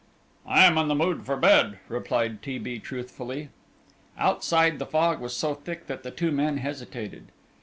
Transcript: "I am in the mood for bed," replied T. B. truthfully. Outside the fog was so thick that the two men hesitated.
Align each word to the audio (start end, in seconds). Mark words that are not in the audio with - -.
"I 0.47 0.65
am 0.65 0.79
in 0.79 0.87
the 0.87 0.95
mood 0.95 1.27
for 1.27 1.35
bed," 1.37 1.77
replied 1.87 2.41
T. 2.41 2.57
B. 2.57 2.79
truthfully. 2.79 3.49
Outside 4.17 4.79
the 4.79 4.85
fog 4.87 5.21
was 5.21 5.37
so 5.37 5.53
thick 5.53 5.85
that 5.85 6.01
the 6.01 6.09
two 6.09 6.31
men 6.31 6.57
hesitated. 6.57 7.27